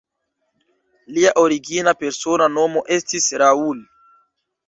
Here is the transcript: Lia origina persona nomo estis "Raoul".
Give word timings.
Lia 1.17 1.33
origina 1.41 1.93
persona 2.01 2.47
nomo 2.55 2.83
estis 2.97 3.27
"Raoul". 3.43 3.85